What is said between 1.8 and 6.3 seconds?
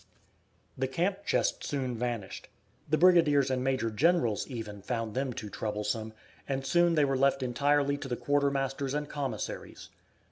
vanished. The brigadiers and major generals, even, found them too troublesome,